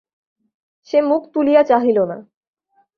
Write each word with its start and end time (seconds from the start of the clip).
সে 0.89 0.97
মুখ 1.01 1.21
তুলিয়া 1.33 1.61
চাহিল 1.63 1.97
না। 2.03 2.17